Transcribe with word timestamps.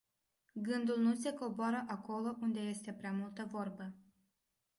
Gândul 0.53 0.99
nu 0.99 1.13
se 1.13 1.33
coboară 1.33 1.83
acolo 1.87 2.37
unde 2.41 2.59
este 2.59 2.91
prea 2.93 3.11
multă 3.11 3.47
vorbă. 3.51 3.93